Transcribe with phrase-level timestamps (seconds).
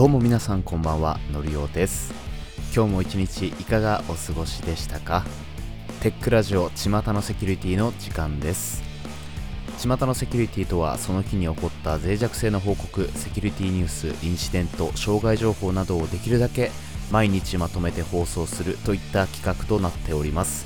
[0.00, 2.14] どうも皆さんこんばんはのりおです。
[2.74, 5.26] 今日も一日いかがお過ごしでしたか？
[6.00, 8.82] テックラジオ巷のセキュリティの時間です。
[9.76, 16.70] 巷のセキュリティとはその日に起こった脆弱性の報告セキュリティニュースインシデント障害情報などをできるだけ
[17.10, 20.64] 毎日まとめて放送するといった企画となっております。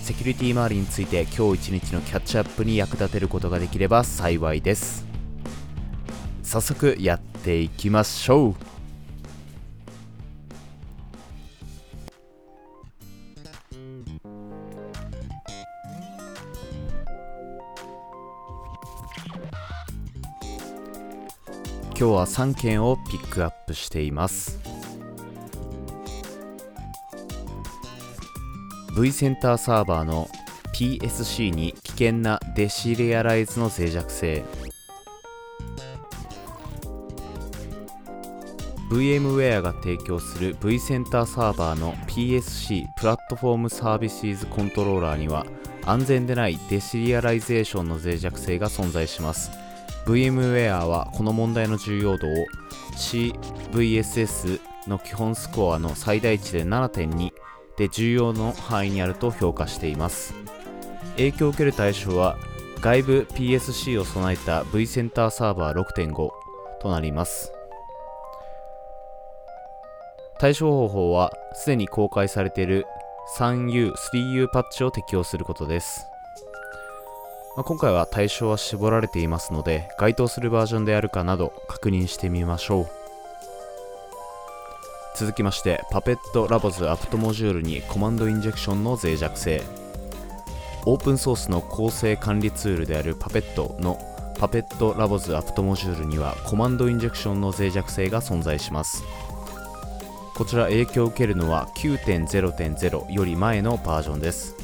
[0.00, 5.11] セキュリティ周りについて今日一日のキャッチアップに役立てることができれば幸いです。
[6.52, 8.54] 早速やっていきましょう。
[21.86, 24.60] 今日は3件をピックアップしています。
[29.00, 30.28] V センターサーバーの
[30.74, 34.44] PSC に危険なデシリアライズの脆弱性。
[38.92, 45.46] VMware が提供する V センターサーバーの PSC プラットフォームサービシーズコントローラーには
[45.86, 49.50] 安全でないデシリアライゼーションの脆弱性が存在します。
[50.04, 52.46] VMware はこの問題の重要度を
[52.94, 57.32] CVSS の基本スコアの最大値で7.2
[57.78, 60.34] で重要の範囲にあると評価しています。
[61.16, 62.36] 影響を受ける対象は
[62.82, 66.28] 外部 PSC を備えた vCenter Server 6.5
[66.82, 67.54] となります。
[70.42, 72.84] 対処方法はすでに公開されている
[73.36, 76.08] 3U、3U パッチを適用することです。
[77.56, 82.86] まあ、今回は対象は絞られていますので、該当するバージョンであるかなど確認してみましょう。
[85.14, 89.62] 続きまして、パペットラボズアプトモジュールにコマンドインジェクションの脆弱性。
[90.86, 93.96] オープンソースの構成管理ツールであるパペットの
[94.40, 99.04] パペットラボズアプトモジュールにはコマンドインジェクションの脆弱性が存在します。
[100.42, 104.56] こちら影響を受けるのは9.0.0より前のバージョンです。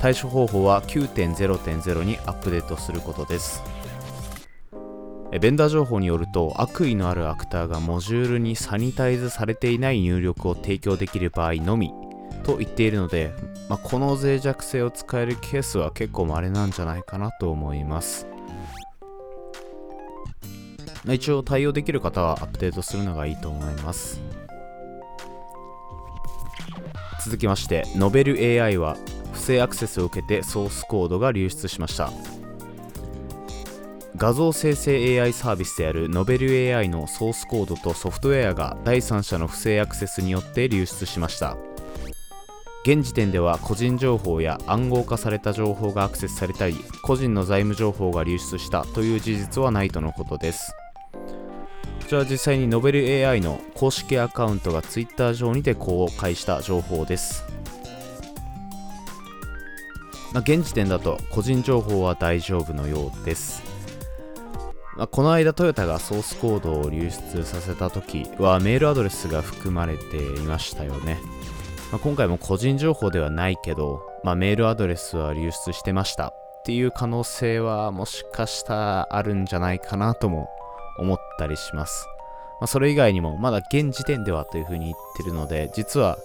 [0.00, 3.62] 対処方法は9.0.0にアップデートすることです。
[5.40, 11.92] ベンダー情報によると悪意のあるアクターがモジュールにサニタイズされていない入力を提供できる場合のみ
[12.42, 13.32] と言っているので、
[13.68, 18.26] まあ、この脆弱性を使えるケースは結構稀なんじゃないかなと思います。
[21.08, 24.20] 一応対応できる方はアップデートするのがいいと思います。
[27.20, 28.96] 続きましてノベル AI は
[29.32, 32.10] 不正アクセスを受けてソースコードが流出しました。
[34.16, 41.56] 画像生成 AI サービスであるノベル AI のソースコードとソフトウェアが第三者の不正アクセスによって流出しました。
[42.84, 50.74] 現時点では個人情報や暗号化された情報がアクセスされたり個人の財務情報が流出したという事実はないとのことです。
[52.10, 57.44] ちらは実際にノベル AI の公式アカウントが Twitter 上にて公開した情報です。
[60.32, 63.62] まあ、現時点だと個人情報は大丈夫のようです。
[64.96, 71.20] まあ、この間トヨタがソースコードを流出させた時はメールアドレスが含まれていましたよね。
[71.92, 80.50] まあ、今回も個人情報ではないけど、まあ、メールアドレスは流出してましたっていう可能性はもしかしたらあるんじゃないかなとも
[81.00, 82.06] 思ったりします。
[82.60, 86.18] まあ、それ以外にも、まだ現時点ではというふうに言ってるので、実は、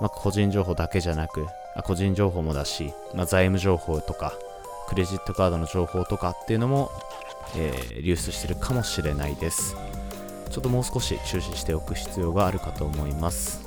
[0.00, 4.32] まあ、個人情報だけじゃなく、あ個人情報もだし、まあ、財務情報とか、
[4.88, 6.90] クレジットカードの情報とかっていうのも、
[7.56, 9.76] えー、流出してるかもしれないです。
[10.50, 13.60] ちょっともう少し注視しておく必要があるかと思います。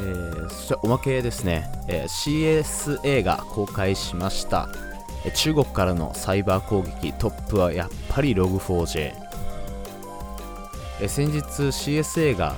[0.00, 2.64] えー、そしておまけですね、えー、
[3.02, 4.68] CSA が公開しました。
[5.28, 9.12] 中国からのサイバー攻撃トップはやっぱり Log4j
[11.08, 12.54] 先日 CSA が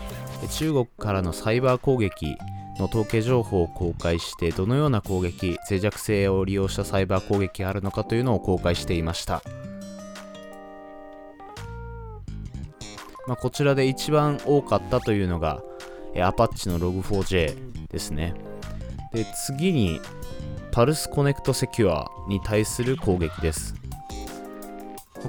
[0.51, 2.37] 中国からのサイバー攻撃
[2.79, 9.43] の統計情報を公開してどのような攻撃脆弱性を利用したサイバー攻撃があるのかというのを公開していました、
[13.27, 15.63] まあ、こちらで一番多かったというのが
[16.21, 18.35] アパッチの Log4j ですね。
[19.13, 20.01] で次に
[20.73, 23.75] パルスコネクトセキュアに対する攻撃です。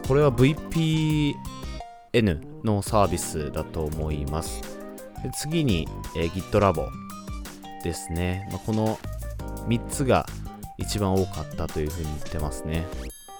[0.08, 1.36] これは VPN
[2.64, 4.62] のサービスだと思います。
[5.22, 5.86] で次に、
[6.16, 6.88] えー、GitLab
[7.84, 8.48] ですね。
[8.52, 8.98] まあ、この
[9.68, 10.26] 3つが
[10.78, 12.88] 一番多かったというふうに言ってますね。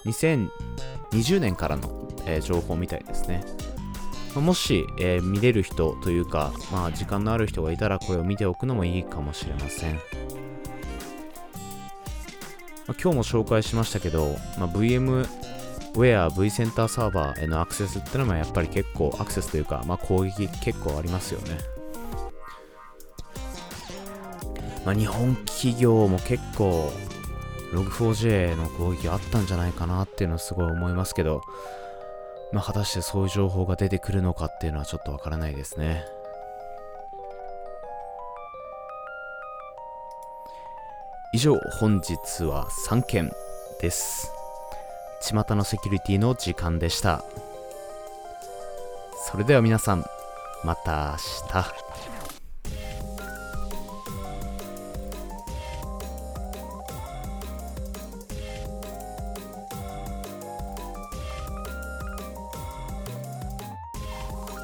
[0.04, 3.42] 2020年からの、えー、情報みたいですね。
[4.34, 9.98] まあ、もし、えー、見れる人というか、まあ、時間のある人がいたらこれを見ておくのもいいかもしれません。
[12.86, 21.58] まあ、今日も紹介しましたけど、まあ、VMWare V センターサーバーへのアクセスってのもやっぱり結構アクセスというか、まあ、攻撃結構ありますよね。
[24.84, 26.92] まあ、日本企業も結構
[27.72, 31.40] Log4j の攻撃あったんじゃないかなっていうのはすごい思いますけど、
[32.52, 36.04] まあ、果たしてそういう情報が出てくるのかっていうのはちょっとわからないですね。
[41.34, 43.32] 以上、本日は3件
[43.80, 44.30] です。
[45.20, 47.24] 巷のセキュリティの時間でした。
[49.28, 50.04] それでは皆さん、
[50.62, 52.13] また明日。